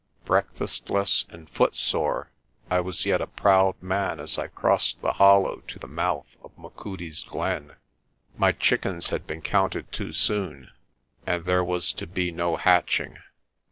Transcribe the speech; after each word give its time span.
Breakfastless 0.25 1.25
and 1.31 1.47
footsore 1.47 2.31
I 2.71 2.79
was 2.79 3.05
yet 3.05 3.21
a 3.21 3.27
proud 3.27 3.79
man 3.83 4.19
as 4.19 4.39
I 4.39 4.47
crossed 4.47 4.99
the 5.03 5.13
hollow 5.13 5.57
to 5.67 5.77
the 5.77 5.85
mouth 5.85 6.37
of 6.41 6.57
Machudi's 6.57 7.23
glen. 7.23 7.75
My 8.35 8.51
chickens 8.51 9.11
had 9.11 9.27
been 9.27 9.43
counted 9.43 9.91
too 9.91 10.11
soon, 10.11 10.71
and 11.27 11.45
there 11.45 11.63
was 11.63 11.93
to 11.93 12.07
be 12.07 12.31
no 12.31 12.55
hatching. 12.55 13.17